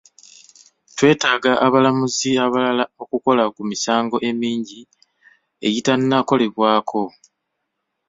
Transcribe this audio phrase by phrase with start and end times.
[0.97, 4.79] Twetaaga abalamuzi abalala okukola ku misango emingi
[5.67, 7.03] egitannakolebwako.